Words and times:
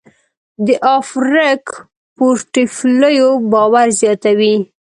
د 0.65 0.67
افورک 0.97 1.65
پورټفولیو 2.15 3.29
باور 3.51 3.87
زیاتوي. 4.01 4.55